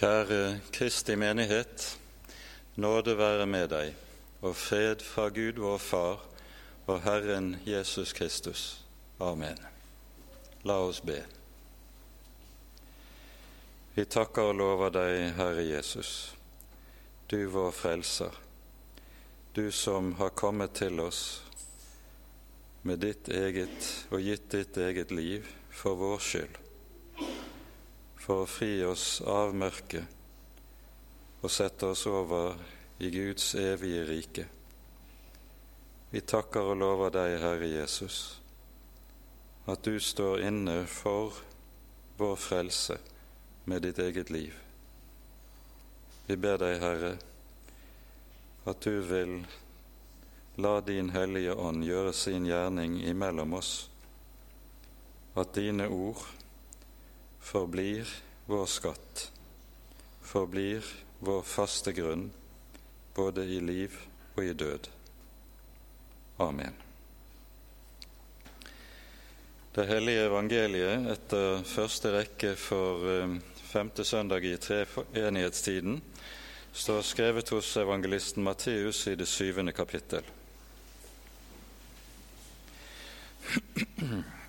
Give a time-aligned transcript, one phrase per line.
[0.00, 1.98] Kjære Kristi menighet.
[2.80, 3.90] Nåde være med deg,
[4.40, 6.22] og fred fra Gud vår Far
[6.86, 8.62] og Herren Jesus Kristus.
[9.20, 9.58] Amen.
[10.64, 11.18] La oss be.
[13.98, 16.32] Vi takker og lover deg, Herre Jesus,
[17.28, 18.40] du vår Frelser,
[19.52, 21.42] du som har kommet til oss
[22.88, 26.60] med ditt eget og gitt ditt eget liv for vår skyld
[28.20, 30.04] for å fri oss av mørket
[31.40, 32.58] og sette oss over
[33.00, 34.44] i Guds evige rike.
[36.10, 38.18] Vi takker og lover deg, Herre Jesus,
[39.70, 41.38] at du står inne for
[42.20, 42.98] vår frelse
[43.70, 44.56] med ditt eget liv.
[46.26, 47.14] Vi ber deg, Herre,
[48.68, 49.38] at du vil
[50.60, 53.72] la din Hellige Ånd gjøre sin gjerning imellom oss,
[55.38, 56.20] at dine ord
[57.40, 58.08] forblir
[58.46, 59.30] vår skatt,
[60.22, 60.84] forblir
[61.18, 62.30] vår faste grunn,
[63.14, 63.96] både i liv
[64.36, 64.88] og i død.
[66.40, 66.74] Amen.
[69.74, 73.36] Det hellige evangeliet etter første rekke for eh,
[73.70, 76.00] femte søndag i treenighetstiden
[76.72, 80.22] står skrevet hos evangelisten Matteus i det syvende kapittel.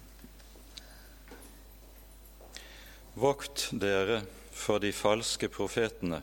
[3.14, 4.22] Vokt dere
[4.56, 6.22] for de falske profetene.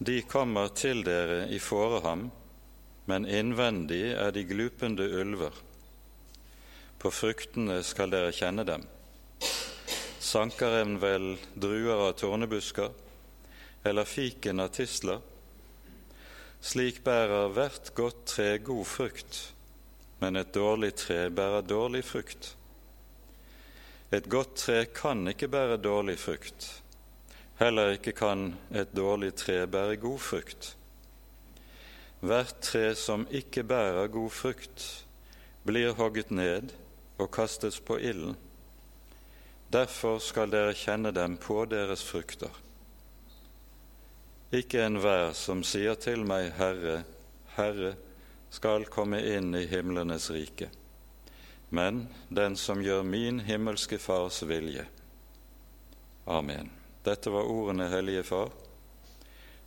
[0.00, 2.30] De kommer til dere i fåreham,
[3.04, 5.52] men innvendig er de glupende ulver.
[6.96, 8.86] På fruktene skal dere kjenne dem.
[10.22, 12.88] Sanker en vel druer av tornebusker,
[13.84, 15.20] eller fiken av tisler?
[16.64, 19.44] Slik bærer hvert godt tre god frukt,
[20.24, 22.54] men et dårlig tre bærer dårlig frukt.
[24.12, 26.66] Et godt tre kan ikke bære dårlig frukt.
[27.56, 30.76] Heller ikke kan et dårlig tre bære god frukt.
[32.20, 35.06] Hvert tre som ikke bærer god frukt,
[35.64, 36.74] blir hogget ned
[37.18, 38.36] og kastes på ilden.
[39.72, 42.52] Derfor skal dere kjenne dem på deres frukter.
[44.52, 47.00] Ikke enhver som sier til meg, Herre,
[47.56, 47.96] Herre,
[48.52, 50.68] skal komme inn i himlenes rike
[51.72, 54.84] men den som gjør min himmelske Fars vilje.
[56.24, 56.68] Amen.
[57.02, 58.50] Dette var ordene, Hellige Far.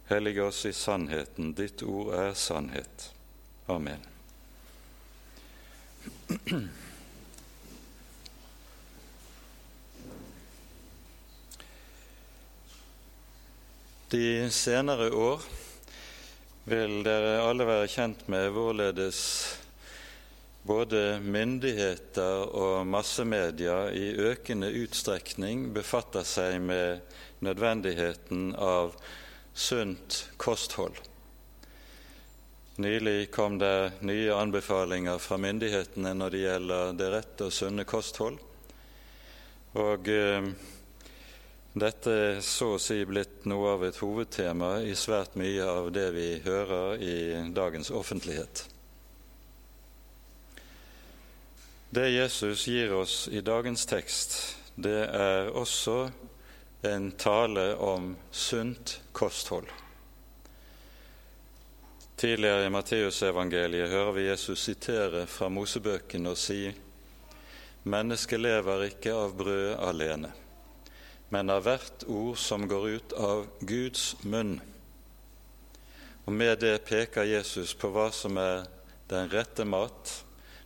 [0.05, 1.55] Hellige oss i sannheten.
[1.57, 3.09] Ditt ord er sannhet.
[3.66, 4.05] Amen.
[14.13, 15.41] De senere år
[16.69, 19.25] vil dere alle være kjent med hvorledes
[20.66, 27.06] både myndigheter og massemedia i økende utstrekning befatter seg med
[27.46, 28.96] nødvendigheten av
[29.53, 30.98] sunt kosthold.
[32.81, 38.42] Nylig kom det nye anbefalinger fra myndighetene når det gjelder det rette og sunne kosthold.
[39.80, 40.50] Og eh,
[41.76, 46.09] dette er så å si blitt noe av et hovedtema i svært mye av det
[46.16, 47.18] vi hører i
[47.56, 48.66] dagens offentlighet.
[51.95, 56.09] Det Jesus gir oss i dagens tekst, det er også
[56.83, 59.69] en tale om sunt kosthold.
[62.19, 66.67] Tidligere i Matteusevangeliet hører vi Jesus sitere fra Mosebøkene og si
[67.88, 70.34] Mennesket lever ikke av brød alene,
[71.31, 74.57] men av hvert ord som går ut av Guds munn.
[76.28, 78.66] Og Med det peker Jesus på hva som er
[79.07, 80.25] den rette mat,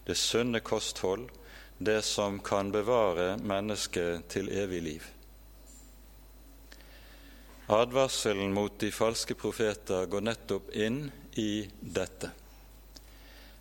[0.09, 1.30] det sunne kosthold,
[1.78, 5.06] det som kan bevare mennesket til evig liv.
[7.70, 11.03] Advarselen mot de falske profeter går nettopp inn
[11.38, 12.31] i dette.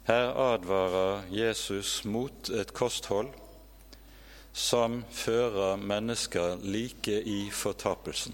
[0.08, 3.34] Her advarer Jesus mot et kosthold
[4.56, 8.32] som fører mennesker like i fortapelsen.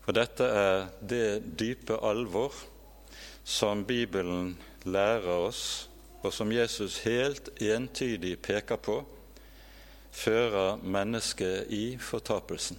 [0.00, 2.56] For dette er det dype alvor
[3.44, 4.54] som Bibelen
[4.88, 5.66] lærer oss
[6.24, 9.02] og som Jesus helt entydig peker på,
[10.14, 12.78] fører mennesket i fortapelsen.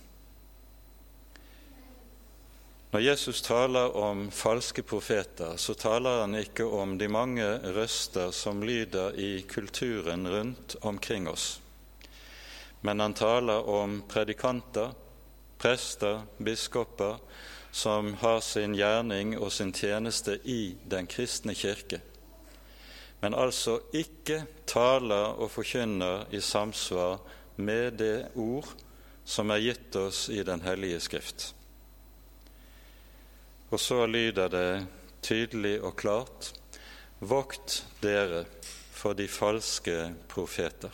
[2.96, 7.46] Når Jesus taler om falske profeter, så taler han ikke om de mange
[7.76, 11.60] røster som lyder i kulturen rundt omkring oss,
[12.82, 14.94] men han taler om predikanter,
[15.60, 17.20] prester, biskoper,
[17.76, 22.00] som har sin gjerning og sin tjeneste i den kristne kirke
[23.26, 27.24] men altså ikke taler og forkynner i samsvar
[27.58, 28.68] med det ord
[29.26, 31.48] som er gitt oss i Den hellige skrift.
[33.74, 34.70] Og så lyder det
[35.26, 36.52] tydelig og klart
[37.26, 38.44] Vokt dere
[38.94, 39.98] for de falske
[40.30, 40.94] profeter.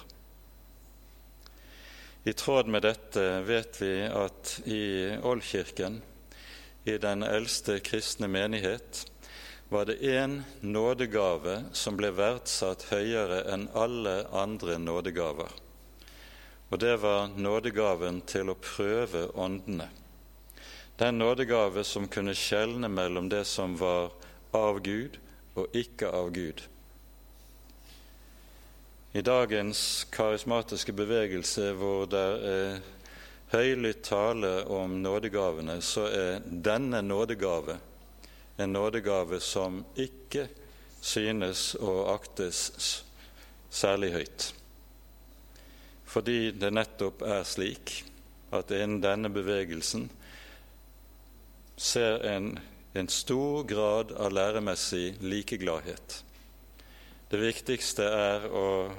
[2.23, 4.83] I tråd med dette vet vi at i
[5.19, 5.99] Oldkirken,
[6.85, 9.10] i den eldste kristne menighet,
[9.71, 15.47] var det én nådegave som ble verdsatt høyere enn alle andre nådegaver.
[16.67, 19.85] Og det var nådegaven til å prøve åndene.
[20.99, 24.11] Den nådegave som kunne skjelne mellom det som var
[24.51, 25.15] av Gud
[25.55, 26.63] og ikke av Gud.
[29.15, 32.83] I dagens karismatiske bevegelse, hvor det er
[33.55, 37.79] høylytt tale om nådegavene, så er denne nådegave
[38.57, 40.47] en nådegave som ikke
[41.01, 42.65] synes å aktes
[43.71, 44.51] særlig høyt
[46.11, 48.01] fordi det nettopp er slik
[48.51, 50.09] at innen denne bevegelsen
[51.79, 52.57] ser en,
[52.93, 56.17] en stor grad av læremessig likegladhet.
[57.31, 58.49] Det viktigste er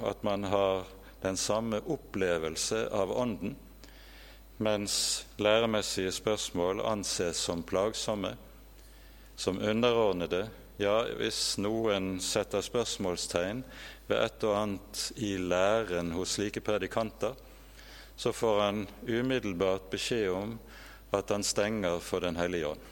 [0.08, 0.88] at man har
[1.22, 3.52] den samme opplevelse av Ånden,
[4.62, 4.96] mens
[5.38, 8.32] læremessige spørsmål anses som plagsomme,
[9.36, 10.48] som underordnede.
[10.80, 13.62] Ja, hvis noen setter spørsmålstegn
[14.08, 17.36] ved et og annet i læren hos slike predikanter,
[18.16, 20.56] så får han umiddelbart beskjed om
[21.12, 22.88] at han stenger for Den hellige ånd.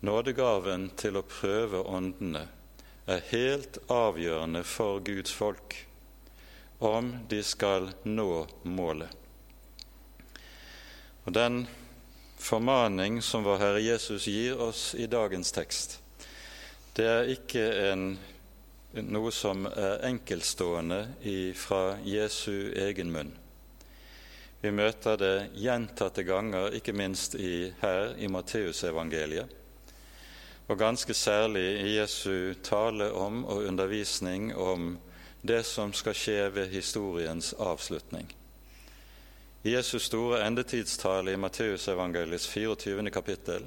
[0.00, 2.46] Nådegaven til å prøve åndene
[3.10, 5.76] er helt avgjørende for Guds folk
[6.80, 9.12] om de skal nå målet.
[11.28, 11.66] Og Den
[12.40, 16.00] formaning som vår Herre Jesus gir oss i dagens tekst,
[16.96, 18.06] det er ikke en,
[19.12, 21.04] noe som er enkeltstående
[21.56, 23.30] fra Jesu egen munn.
[24.60, 29.56] Vi møter det gjentatte ganger, ikke minst i, her i Matteusevangeliet,
[30.68, 34.92] og ganske særlig i Jesu tale om og undervisning om
[35.42, 38.28] det som skal skje ved historiens avslutning.
[39.62, 43.10] I Jesus store endetidstale i Matteusevangeliets 24.
[43.10, 43.66] kapittel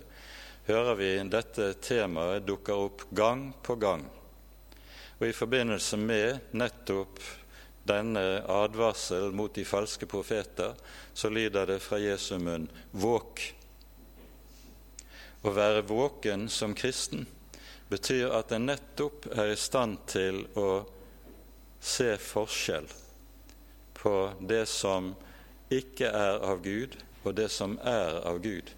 [0.65, 4.01] hører vi dette temaet dukker opp gang på gang.
[5.19, 7.19] Og i forbindelse med nettopp
[7.85, 10.73] denne advarsel mot de falske profeter,
[11.13, 13.43] så lyder det fra Jesu munn våk.
[15.45, 17.27] Å være våken som kristen
[17.91, 20.71] betyr at en nettopp er i stand til å
[21.77, 22.89] se forskjell
[24.01, 25.13] på det som
[25.79, 28.73] ikke er av Gud, og det som er av Gud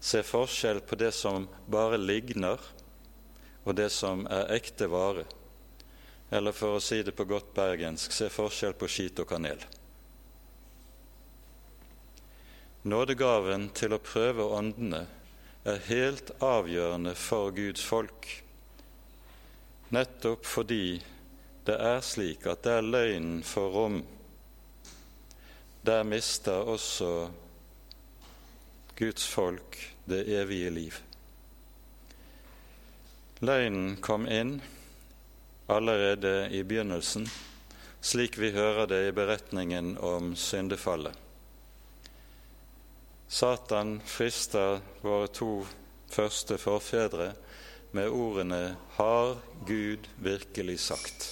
[0.00, 2.58] se forskjell på det som bare ligner,
[3.64, 5.26] og det som er ekte vare.
[6.32, 9.60] Eller for å si det på godt bergensk se forskjell på skit og kanel.
[12.88, 15.02] Nådegaven til å prøve åndene
[15.68, 18.24] er helt avgjørende for Guds folk,
[19.92, 21.02] nettopp fordi
[21.66, 23.98] det er slik at der løgnen får rom,
[25.82, 27.30] der mister også
[28.98, 30.92] Guds folk det evige liv.
[33.40, 34.58] Løgnen kom inn
[35.70, 37.24] allerede i begynnelsen,
[38.00, 41.16] slik vi hører det i beretningen om syndefallet.
[43.30, 45.64] Satan frister våre to
[46.10, 47.32] første forfedre
[47.92, 51.30] med ordene 'Har Gud virkelig sagt?'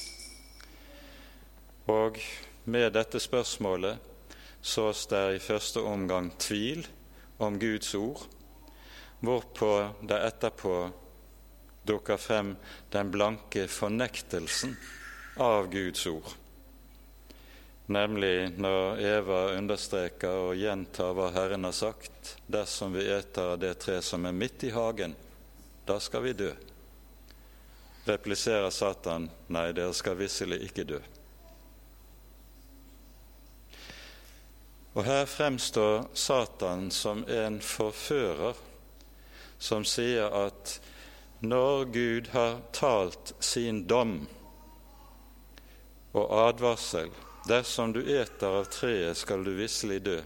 [1.87, 2.17] Og
[2.65, 4.08] med dette spørsmålet
[4.61, 6.87] sås der i første omgang tvil
[7.39, 8.27] om Guds ord,
[9.21, 9.73] hvorpå
[10.03, 10.75] det etterpå
[11.89, 12.57] dukker frem
[12.93, 14.77] den blanke fornektelsen
[15.41, 16.35] av Guds ord.
[17.89, 22.35] Nemlig når Eva understreker og gjentar hva Herren har sagt.
[22.45, 25.15] Dersom vi eter av det tre som er midt i hagen,
[25.89, 26.51] da skal vi dø.
[28.05, 31.01] Repliserer Satan, nei, dere skal visselig ikke dø.
[34.99, 38.57] Og her fremstår Satan som en forfører
[39.63, 40.73] som sier at
[41.39, 44.17] når Gud har talt sin dom
[46.19, 47.13] og advarsel
[47.47, 50.17] dersom du eter av treet, skal du visselig dø,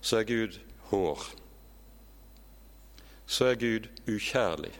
[0.00, 0.60] så er Gud
[0.92, 1.26] hår.
[3.26, 4.72] Så er Gud ukjærlig.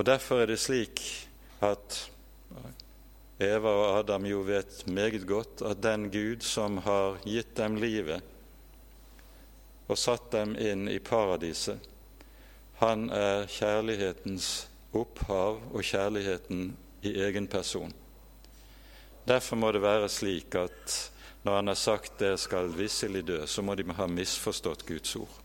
[0.00, 1.04] Og Derfor er det slik
[1.60, 2.00] at
[3.40, 8.20] Eva og Adam jo vet meget godt at den Gud som har gitt dem livet
[9.90, 11.80] og satt dem inn i paradiset,
[12.78, 16.70] han er kjærlighetens opphav og kjærligheten
[17.02, 17.90] i egen person.
[19.26, 20.94] Derfor må det være slik at
[21.42, 25.36] når han har sagt 'dere skal visselig dø', så må de ha misforstått Guds ord.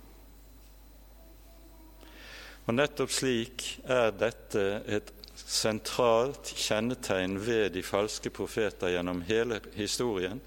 [2.67, 10.41] Og nettopp slik er dette et sentralt kjennetegn ved de falske profeter gjennom hele historien.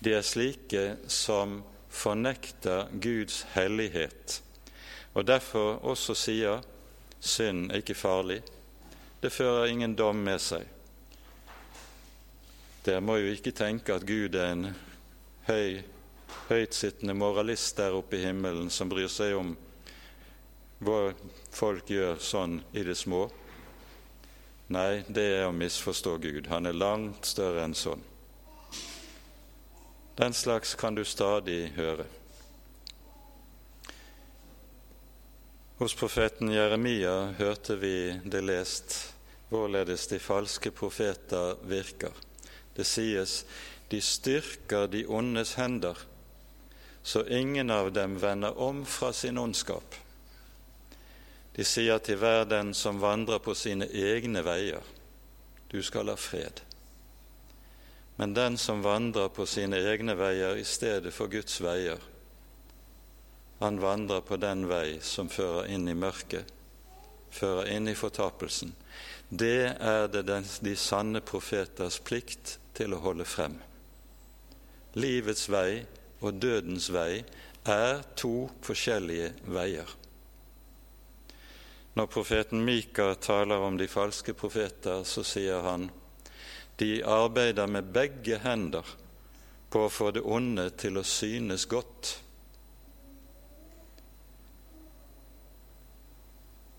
[0.00, 1.60] De er slike som
[1.90, 4.40] fornekter Guds hellighet,
[5.14, 6.62] og derfor også sier
[7.20, 8.40] synd er ikke farlig,
[9.20, 10.64] det fører ingen dom med seg.
[12.86, 14.70] Dere må jo ikke tenke at Gud er en
[15.44, 15.82] høy,
[16.48, 19.52] høytsittende moralist der oppe i himmelen som bryr seg om
[20.80, 21.10] hva
[21.52, 23.26] folk gjør sånn i det små.
[24.70, 26.46] Nei, det er å misforstå Gud.
[26.46, 28.04] Han er langt større enn sånn.
[30.20, 32.04] Den slags kan du stadig høre.
[35.80, 38.94] Hos profeten Jeremia hørte vi det lest
[39.50, 42.14] hvorledes de falske profeter virker.
[42.76, 43.40] Det sies
[43.90, 45.96] de styrker de ondes hender,
[47.02, 49.98] så ingen av dem vender om fra sin ondskap.
[51.56, 54.84] De sier til hver den som vandrer på sine egne veier,
[55.70, 56.62] du skal ha fred.
[58.20, 61.98] Men den som vandrer på sine egne veier i stedet for Guds veier,
[63.60, 66.48] han vandrer på den vei som fører inn i mørket,
[67.30, 68.72] fører inn i fortapelsen.
[69.28, 70.24] Det er det
[70.64, 73.58] de sanne profeters plikt til å holde frem.
[74.96, 75.84] Livets vei
[76.20, 77.22] og dødens vei
[77.68, 79.92] er to forskjellige veier.
[81.94, 85.90] Når profeten Mika taler om de falske profeter, så sier han
[86.80, 88.86] de arbeider med begge hender
[89.70, 92.14] på å få det onde til å synes godt.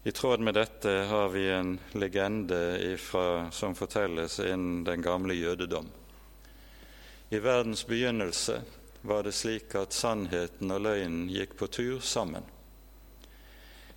[0.03, 5.91] I tråd med dette har vi en legende ifra, som fortelles innen den gamle jødedom.
[7.29, 8.61] I verdens begynnelse
[9.01, 12.43] var det slik at sannheten og løgnen gikk på tur sammen.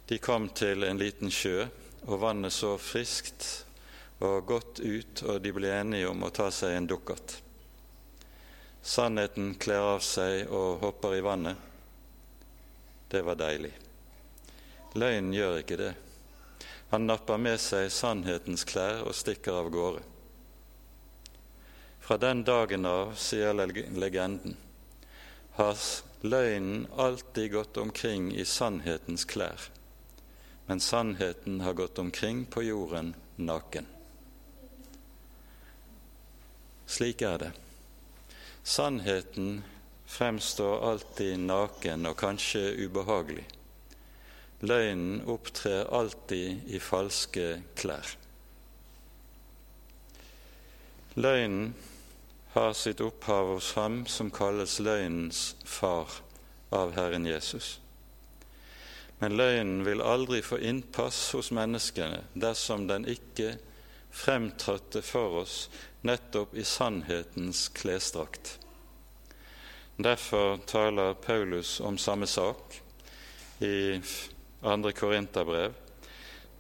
[0.07, 1.65] De kom til en liten sjø,
[2.05, 3.65] og vannet så friskt
[4.21, 7.39] og godt ut, og de ble enige om å ta seg en dukkert.
[8.85, 11.57] Sannheten kler av seg og hopper i vannet.
[13.09, 13.73] Det var deilig.
[14.93, 15.95] Løgnen gjør ikke det.
[16.93, 20.03] Han napper med seg sannhetens klær og stikker av gårde.
[22.05, 24.59] Fra den dagen av, sier legenden,
[25.57, 25.81] har
[26.21, 29.71] løgnen alltid gått omkring i sannhetens klær
[30.67, 33.87] men sannheten har gått omkring på jorden naken.
[36.87, 37.53] Slik er det.
[38.63, 39.63] Sannheten
[40.07, 43.45] fremstår alltid naken og kanskje ubehagelig.
[44.65, 48.15] Løgnen opptrer alltid i falske klær.
[51.15, 51.75] Løgnen
[52.55, 56.21] har sitt opphav hos ham som kalles løgnens far
[56.71, 57.81] av Herren Jesus.
[59.19, 63.55] Men løgnen vil aldri få innpass hos menneskene dersom den ikke
[64.15, 65.69] fremtrådte for oss
[66.07, 68.59] nettopp i sannhetens klesdrakt.
[69.97, 72.81] Derfor taler Paulus om samme sak
[73.63, 74.01] i
[74.61, 74.93] 2.
[74.99, 75.75] Korinterbrev,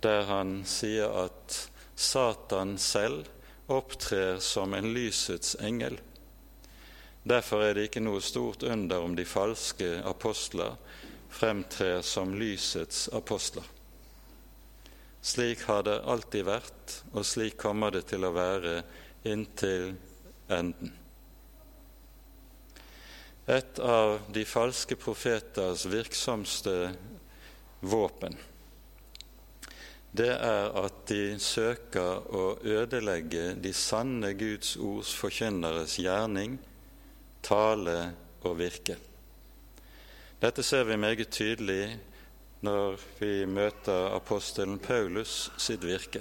[0.00, 1.56] der han sier at
[1.94, 3.26] Satan selv
[3.66, 5.99] opptrer som en lysets engel.
[7.25, 10.76] Derfor er det ikke noe stort under om de falske apostler
[11.34, 13.64] fremtrer som lysets apostler.
[15.24, 18.82] Slik har det alltid vært, og slik kommer det til å være
[19.24, 19.94] inntil
[20.52, 20.92] enden.
[23.48, 26.74] Et av de falske profeters virksomste
[27.84, 28.36] våpen,
[30.14, 36.54] det er at de søker å ødelegge de sanne Guds ords forkynneres gjerning,
[37.42, 37.98] tale
[38.44, 38.94] og virke.
[40.44, 41.94] Dette ser vi meget tydelig
[42.60, 46.20] når vi møter apostelen Paulus sitt virke.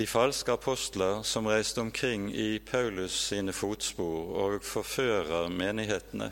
[0.00, 6.30] De falske apostler som reiste omkring i Paulus sine fotspor og forfører menighetene.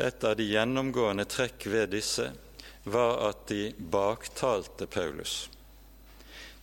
[0.00, 2.32] Et av de gjennomgående trekk ved disse
[2.88, 5.36] var at de baktalte Paulus.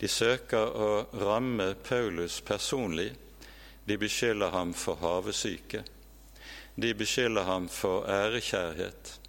[0.02, 3.12] De søker å ramme Paulus personlig.
[3.86, 5.86] De beskylder ham for havesyke.
[6.76, 9.20] De beskylder ham for ærekjærhet.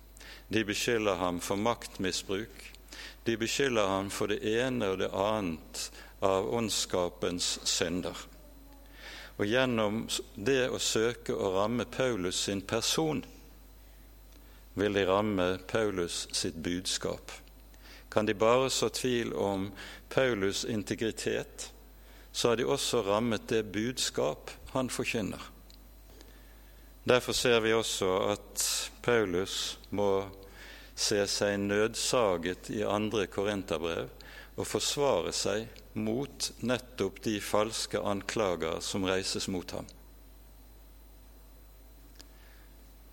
[0.53, 2.73] De beskylder ham for maktmisbruk.
[3.27, 5.91] De beskylder ham for det ene og det annet
[6.23, 8.17] av ondskapens synder.
[9.39, 10.05] Og gjennom
[10.37, 13.25] det å søke å ramme Paulus sin person
[14.75, 17.33] vil de ramme Paulus sitt budskap.
[18.13, 19.71] Kan de bare så tvil om
[20.11, 21.73] Paulus' integritet,
[22.33, 25.41] så har de også rammet det budskap han forkynner.
[27.05, 28.65] Derfor ser vi også at
[29.03, 30.29] Paulus må
[30.95, 34.11] se seg nødsaget i andre korinterbrev
[34.55, 35.67] og forsvare seg
[35.99, 39.89] mot nettopp de falske anklager som reises mot ham.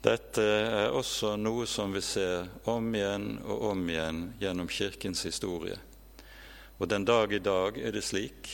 [0.05, 5.75] Dette er også noe som vi ser om igjen og om igjen gjennom Kirkens historie.
[6.79, 8.53] Og den dag i dag er det slik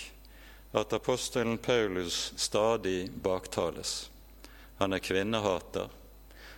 [0.74, 4.08] at apostelen Paulus stadig baktales.
[4.78, 5.90] Han er kvinnehater.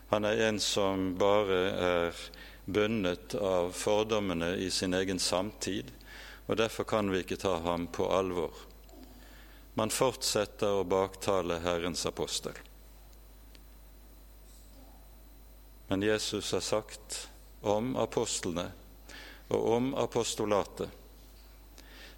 [0.09, 2.21] Han er en som bare er
[2.65, 5.91] bundet av fordommene i sin egen samtid,
[6.47, 8.55] og derfor kan vi ikke ta ham på alvor.
[9.77, 12.55] Man fortsetter å baktale Herrens apostel.
[15.87, 17.27] Men Jesus har sagt
[17.61, 18.71] om apostlene
[19.47, 20.89] og om apostolatet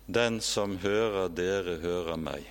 [0.09, 2.47] den som hører dere, hører meg.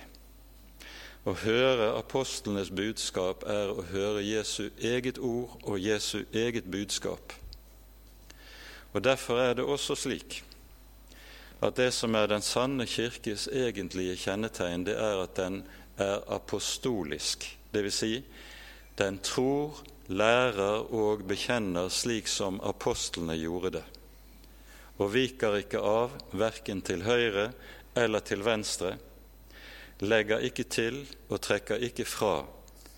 [1.29, 7.35] Å høre apostlenes budskap er å høre Jesu eget ord og Jesu eget budskap.
[8.95, 10.39] Og Derfor er det også slik
[11.61, 15.61] at det som er den sanne kirkes egentlige kjennetegn, det er at den
[15.99, 17.45] er apostolisk.
[17.75, 17.99] Dvs.
[17.99, 18.13] Si,
[18.97, 23.85] den tror, lærer og bekjenner slik som apostlene gjorde det
[24.99, 27.49] og viker ikke av verken til høyre
[27.97, 28.97] eller til venstre,
[29.99, 32.45] legger ikke til og trekker ikke fra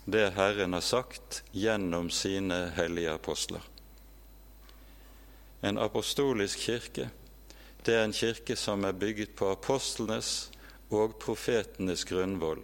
[0.05, 3.61] det Herren har sagt gjennom sine hellige apostler.
[5.61, 7.09] En apostolisk kirke,
[7.85, 10.49] det er en kirke som er bygget på apostlenes
[10.89, 12.63] og profetenes grunnvoll,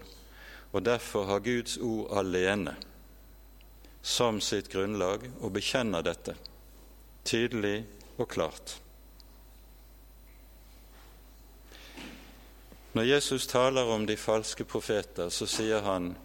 [0.74, 2.76] og derfor har Guds ord alene
[4.02, 6.38] som sitt grunnlag og bekjenner dette
[7.28, 7.82] tydelig
[8.18, 8.78] og klart.
[12.98, 16.16] Når Jesus taler om de falske profeter, så sier han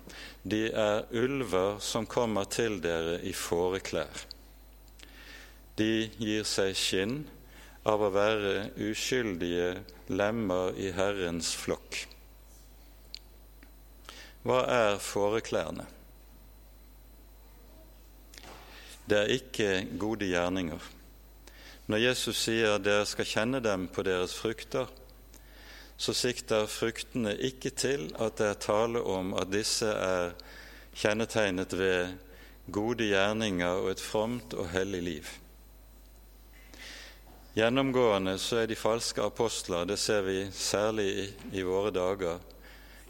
[0.48, 4.22] de er ulver som kommer til dere i fåreklær.
[5.76, 7.18] De gir seg skinn
[7.84, 9.82] av å være uskyldige
[10.16, 12.06] lemmer i Herrens flokk.
[14.48, 15.84] Hva er fåreklærne?
[19.04, 19.70] Det er ikke
[20.00, 20.80] gode gjerninger.
[21.92, 24.88] Når Jesus sier dere skal kjenne dem på deres frukter,
[25.96, 30.32] så sikter fruktene ikke til at det er tale om at disse er
[30.94, 32.14] kjennetegnet ved
[32.72, 35.30] gode gjerninger og et fromt og hellig liv.
[37.52, 41.26] Gjennomgående så er de falske apostler, det ser vi særlig i,
[41.60, 42.40] i våre dager,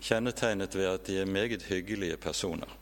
[0.03, 2.79] kjennetegnet ved at de er meget hyggelige personer.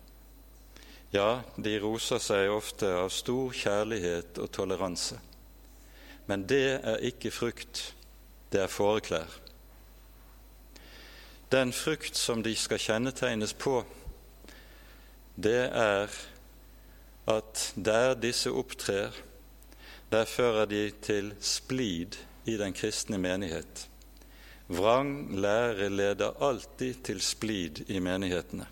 [1.13, 5.19] Ja, de roser seg ofte av stor kjærlighet og toleranse.
[6.31, 7.91] Men det er ikke frukt,
[8.53, 9.29] det er fåreklær.
[11.51, 13.81] Den frukt som de skal kjennetegnes på,
[15.35, 16.13] det er
[17.31, 19.15] at der disse opptrer,
[20.11, 23.87] der fører de til splid i den kristne menighet.
[24.71, 28.67] Vrang lære leder alltid til splid i menighetene.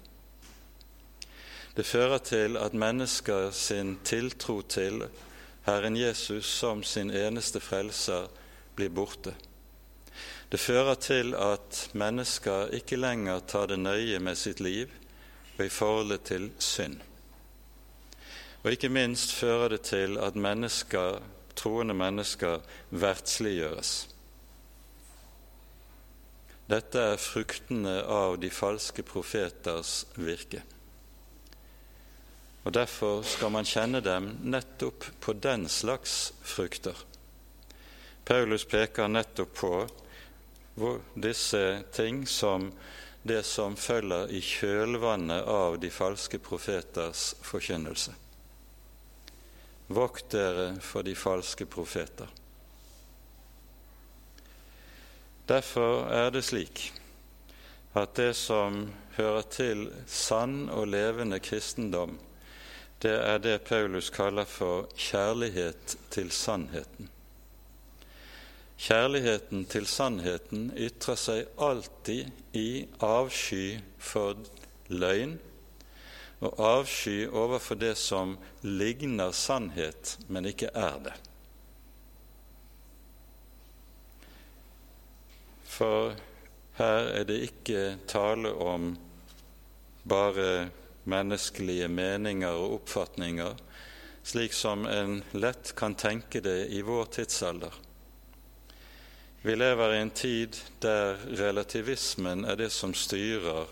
[1.77, 5.03] Det fører til at mennesker sin tiltro til
[5.67, 8.27] Herren Jesus som sin eneste frelser
[8.75, 9.35] blir borte.
[10.49, 14.89] Det fører til at mennesker ikke lenger tar det nøye med sitt liv
[15.59, 17.01] og i forholdet til synd.
[18.63, 21.21] Og ikke minst fører det til at mennesker,
[21.57, 23.93] troende mennesker verdsliggjøres.
[26.69, 30.63] Dette er fruktene av de falske profeters virke.
[32.65, 36.97] Og Derfor skal man kjenne dem nettopp på den slags frukter.
[38.29, 39.73] Paulus peker nettopp på
[41.15, 42.71] disse ting som
[43.23, 48.15] det som følger i kjølvannet av de falske profeters forkynnelse.
[49.89, 52.29] Vokt dere for de falske profeter.
[55.49, 56.91] Derfor er det slik
[57.97, 58.83] at det som
[59.17, 62.19] hører til sann og levende kristendom,
[63.03, 67.09] det er det Paulus kaller for kjærlighet til sannheten.
[68.79, 74.39] Kjærligheten til sannheten ytrer seg alltid i avsky for
[74.89, 75.35] løgn
[76.39, 81.17] og avsky overfor det som ligner sannhet, men ikke er det.
[85.67, 86.15] For
[86.79, 88.93] her er det ikke tale om
[90.09, 90.69] bare
[91.09, 93.59] menneskelige meninger og oppfatninger,
[94.23, 97.75] slik som en lett kan tenke det i vår tidsalder.
[99.43, 103.69] Vi lever i en tid der relativismen er det som styrer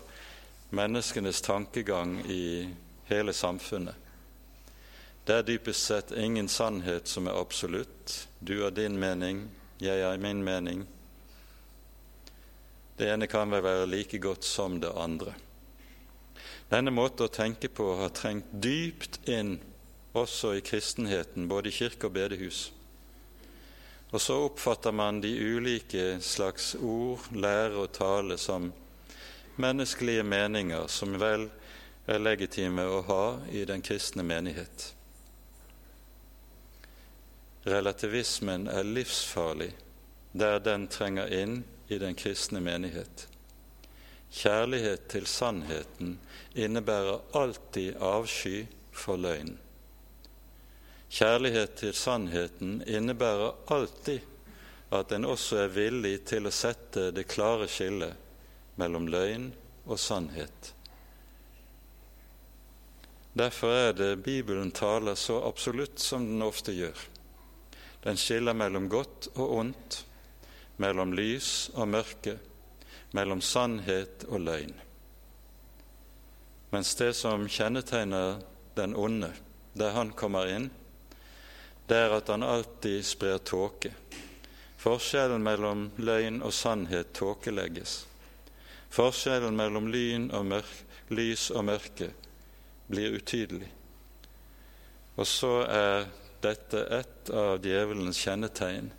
[0.69, 2.69] menneskenes tankegang i
[3.09, 3.95] hele samfunnet.
[5.27, 8.29] Det er dypest sett ingen sannhet som er absolutt.
[8.39, 10.85] Du har din mening, jeg har min mening.
[12.97, 15.35] Det ene kan vel være like godt som det andre.
[16.71, 19.57] Denne måten å tenke på har trengt dypt inn
[20.15, 22.69] også i kristenheten, både i kirke og bedehus.
[24.11, 28.71] Og så oppfatter man de ulike slags ord, lære og tale som
[29.59, 31.49] menneskelige meninger som vel
[32.07, 34.93] er legitime å ha i den kristne menighet.
[37.67, 39.73] Relativismen er livsfarlig
[40.31, 43.27] der den trenger inn i den kristne menighet.
[44.31, 46.17] Kjærlighet til sannheten
[46.55, 49.57] innebærer alltid avsky for løgn.
[51.09, 54.19] Kjærlighet til sannheten innebærer alltid
[54.91, 59.49] at en også er villig til å sette det klare skillet mellom løgn
[59.87, 60.73] og sannhet.
[63.37, 66.97] Derfor er det Bibelen taler så absolutt som den ofte gjør.
[68.03, 70.01] Den skiller mellom godt og ondt,
[70.81, 72.37] mellom lys og mørke,
[73.13, 74.73] mellom sannhet og løgn.
[76.73, 78.41] Mens det som kjennetegner
[78.75, 79.31] den onde,
[79.77, 80.69] der han kommer inn,
[81.87, 83.93] det er at han alltid sprer tåke.
[84.77, 88.01] Forskjellen mellom løgn og sannhet tåkelegges.
[88.93, 89.87] Forskjellen mellom
[90.31, 90.75] og mørk,
[91.09, 92.11] lys og mørke
[92.87, 93.71] blir utydelig.
[95.15, 96.07] Og så er
[96.43, 98.91] dette et av djevelens kjennetegn,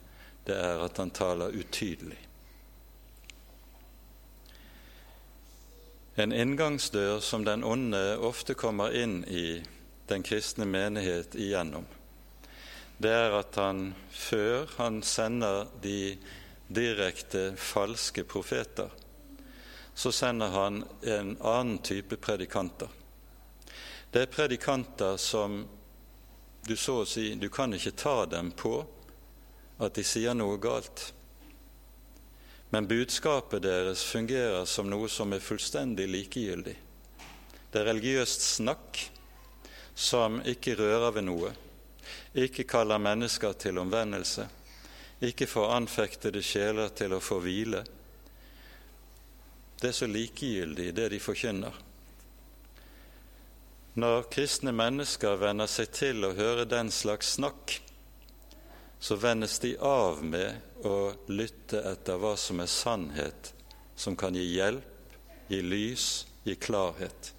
[0.44, 2.18] det er at han taler utydelig.
[6.18, 9.62] En inngangsdør som den onde ofte kommer inn i
[10.10, 11.86] den kristne menighet igjennom,
[12.98, 16.18] det er at han før han sender de
[16.68, 18.90] direkte falske profeter,
[19.94, 22.88] så sender han en annen type predikanter.
[24.10, 25.60] Det er predikanter som
[26.66, 28.74] du så å si du kan ikke ta dem på
[29.78, 31.12] at de sier noe galt.
[32.70, 36.74] Men budskapet deres fungerer som noe som er fullstendig likegyldig.
[37.70, 39.00] Det er religiøst snakk
[39.98, 41.52] som ikke rører ved noe,
[42.34, 44.48] ikke kaller mennesker til omvendelse,
[45.24, 47.82] ikke får anfektede sjeler til å få hvile.
[49.78, 51.84] Det er så likegyldig, det de forkynner.
[53.98, 57.80] Når kristne mennesker venner seg til å høre den slags snakk,
[58.98, 63.52] så vendes de av med å lytte etter hva som er sannhet,
[63.98, 65.16] som kan gi hjelp,
[65.48, 66.06] gi lys,
[66.46, 67.32] gi klarhet.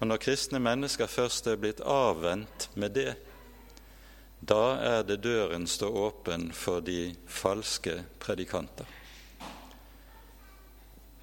[0.00, 3.12] Og når kristne mennesker først er blitt avvent med det,
[4.42, 8.88] da er det døren står åpen for de falske predikanter.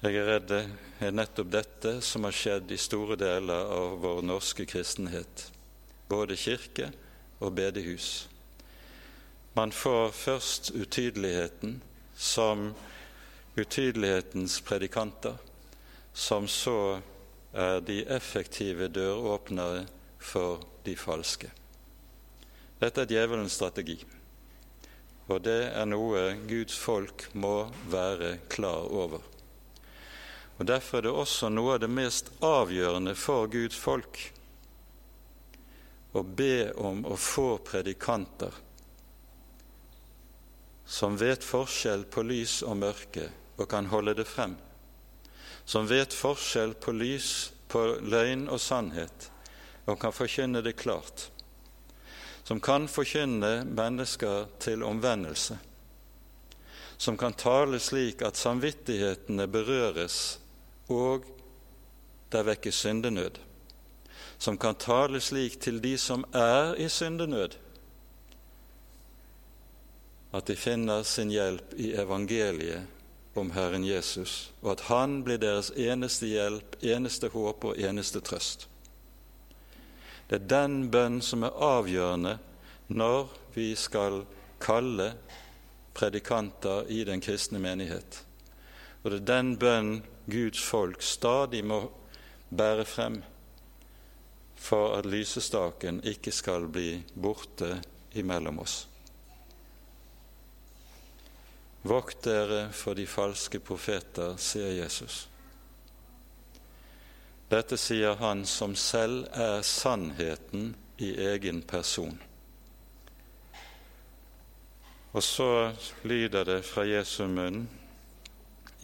[0.00, 0.62] Jeg er redd det
[1.04, 5.50] er nettopp dette som har skjedd i store deler av vår norske kristenhet,
[6.08, 6.88] både kirke
[7.44, 8.08] og bedehus.
[9.52, 11.82] Man får først utydeligheten
[12.16, 12.70] som
[13.60, 15.36] utydelighetens predikanter,
[16.16, 17.02] som så
[17.52, 19.84] er de effektive døråpnere
[20.16, 21.52] for de falske.
[22.80, 23.98] Dette er djevelens strategi,
[25.28, 29.20] og det er noe Guds folk må være klar over.
[30.60, 34.18] Og Derfor er det også noe av det mest avgjørende for Guds folk
[36.12, 38.56] å be om å få predikanter
[40.90, 43.28] som vet forskjell på lys og mørke
[43.60, 44.56] og kan holde det frem,
[45.64, 49.28] som vet forskjell på lys, på løgn og sannhet
[49.86, 51.28] og kan forkynne det klart,
[52.44, 55.58] som kan forkynne mennesker til omvendelse,
[56.96, 60.38] som kan tale slik at samvittighetene berøres
[60.88, 61.24] og
[62.32, 63.40] der vekkes syndenød,
[64.38, 67.58] som kan tale slik til de som er i syndenød,
[70.32, 72.86] at de finner sin hjelp i evangeliet
[73.34, 78.69] om Herren Jesus, og at Han blir deres eneste hjelp, eneste håp og eneste trøst.
[80.30, 82.36] Det er den bønn som er avgjørende
[82.94, 84.20] når vi skal
[84.62, 85.08] kalle
[85.98, 88.20] predikanter i den kristne menighet.
[89.02, 89.90] Og det er den bønn
[90.30, 91.80] Guds folk stadig må
[92.54, 93.18] bære frem
[94.60, 97.80] for at lysestaken ikke skal bli borte
[98.14, 98.84] imellom oss.
[101.82, 105.24] Vokt dere for de falske profeter, sier Jesus.
[107.50, 112.14] Dette sier han som selv er sannheten i egen person.
[115.10, 115.72] Og så
[116.06, 117.64] lyder det fra Jesu munn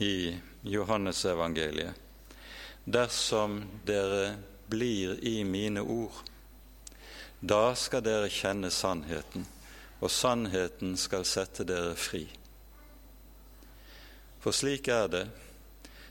[0.02, 0.34] i
[0.66, 2.02] Johannesevangeliet
[2.86, 6.20] Dersom dere blir i mine ord,
[7.40, 9.42] da skal dere kjenne sannheten,
[9.98, 12.22] og sannheten skal sette dere fri.
[14.38, 15.24] For slik er det.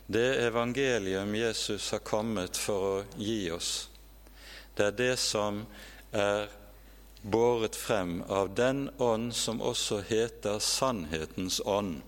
[0.07, 3.89] Det evangelium Jesus har kommet for å gi oss,
[4.75, 5.63] det er det som
[6.13, 6.49] er
[7.25, 12.03] båret frem av den ånd som også heter sannhetens ånd.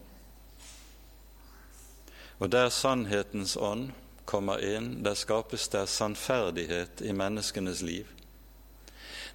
[2.37, 3.95] Og der sannhetens ånd
[4.29, 8.05] kommer inn, der skapes det sannferdighet i menneskenes liv.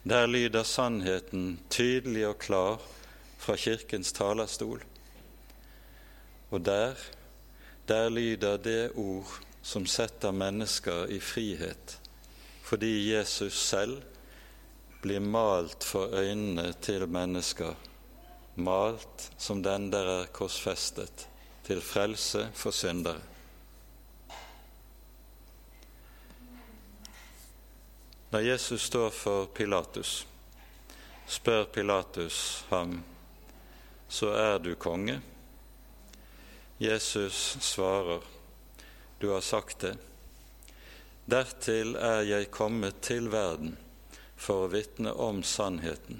[0.02, 2.78] Der lyder sannheten tydelig og klar
[3.42, 4.84] fra Kirkens talerstol.
[6.50, 6.94] Og der,
[7.88, 11.98] der lyder det ord som setter mennesker i frihet,
[12.62, 14.02] fordi Jesus selv
[15.02, 17.74] blir malt for øynene til mennesker,
[18.54, 21.28] malt som den der er korsfestet,
[21.66, 23.20] til frelse for syndere.
[28.32, 30.26] Når Jesus står for Pilatus,
[31.26, 33.02] spør Pilatus ham,
[34.08, 35.20] så er du konge?
[36.82, 38.20] Jesus svarer,
[39.18, 39.92] du har sagt det.
[41.30, 43.76] Dertil er jeg kommet til verden
[44.34, 46.18] for å vitne om sannheten.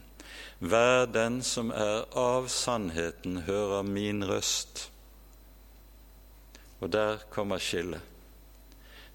[0.62, 4.84] Hver den som er av sannheten, hører min røst.
[6.78, 7.98] Og der kommer skillet.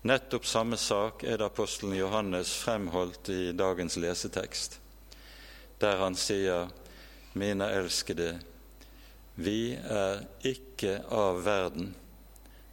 [0.03, 4.81] Nettopp samme sak er det apostelen Johannes fremholdt i dagens lesetekst,
[5.79, 6.67] der han sier,
[7.38, 8.33] Mine elskede,
[9.38, 11.91] vi er ikke av verden,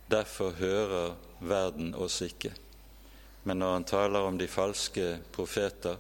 [0.09, 1.13] derfor hører
[1.45, 2.55] verden oss ikke.
[3.45, 5.99] Men når han taler om de falske profeter,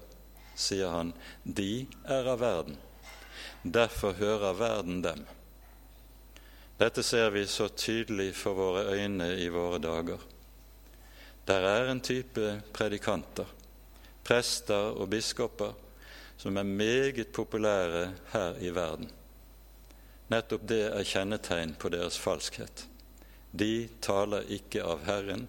[0.57, 1.11] sier han,
[1.44, 2.79] de er av verden.
[3.62, 5.27] Derfor hører verden dem.
[6.81, 10.22] Dette ser vi så tydelig for våre øyne i våre dager.
[11.44, 13.50] Der er en type predikanter,
[14.24, 15.77] prester og biskoper,
[16.40, 19.12] som er meget populære her i verden.
[20.32, 22.87] Nettopp det er kjennetegn på deres falskhet.
[23.52, 25.46] De taler ikke av Herren,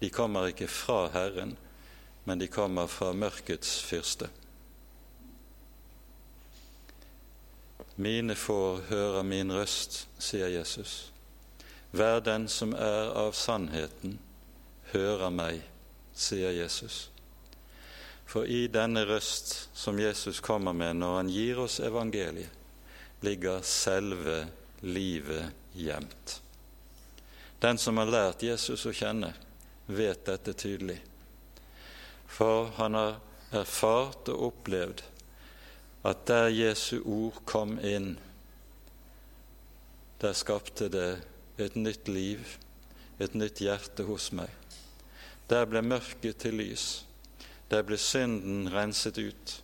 [0.00, 1.54] de kommer ikke fra Herren,
[2.24, 4.28] men de kommer fra mørkets fyrste.
[7.96, 11.12] Mine får høre min røst, sier Jesus.
[11.96, 14.18] Hver den som er av sannheten,
[14.92, 15.62] hører meg,
[16.12, 17.06] sier Jesus.
[18.26, 22.52] For i denne røst som Jesus kommer med når han gir oss evangeliet,
[23.20, 24.46] ligger selve
[24.80, 26.40] livet gjemt.
[27.58, 29.32] Den som har lært Jesus å kjenne,
[29.86, 30.98] vet dette tydelig.
[32.26, 33.18] For han har
[33.54, 35.02] erfart og opplevd
[36.06, 38.14] at der Jesu ord kom inn,
[40.20, 41.08] der skapte det
[41.58, 42.58] et nytt liv,
[43.18, 44.50] et nytt hjerte hos meg.
[45.48, 47.04] Der ble mørket til lys.
[47.70, 49.54] Der ble synden renset ut.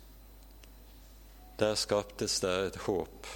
[1.57, 3.27] Der skaptes det et håp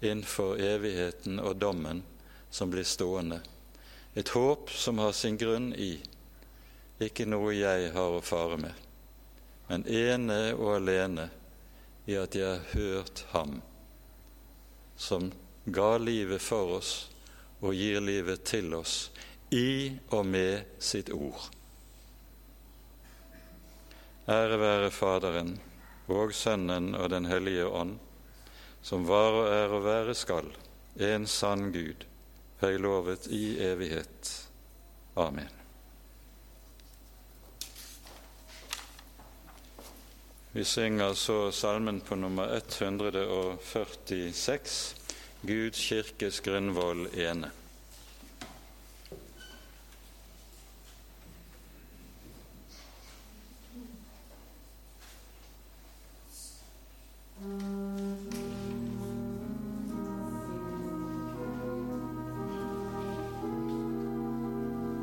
[0.00, 2.02] innenfor evigheten og dommen
[2.50, 3.40] som blir stående.
[4.14, 5.94] Et håp som har sin grunn i
[7.02, 8.74] ikke noe jeg har å fare med,
[9.70, 11.30] men ene og alene
[12.06, 13.60] i at jeg har hørt Ham
[14.98, 15.30] som
[15.64, 16.92] ga livet for oss
[17.62, 19.10] og gir livet til oss
[19.54, 21.48] i og med sitt ord.
[24.30, 25.56] Ære være Faderen
[26.08, 27.98] og Sønnen og Den hellige ånd,
[28.82, 30.56] som var og er og være skal,
[30.98, 32.04] en sann Gud,
[32.60, 34.48] høylovet i evighet.
[35.16, 35.48] Amen.
[40.52, 44.94] Vi synger så salmen på nummer 146,
[45.42, 47.50] Guds kirkes grunnvoll ene.
[57.42, 57.91] Música